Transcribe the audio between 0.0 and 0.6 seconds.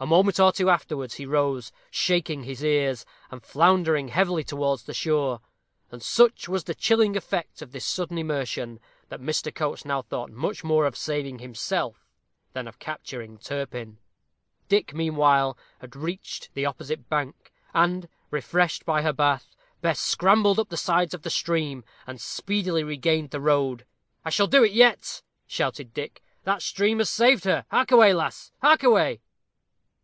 A moment or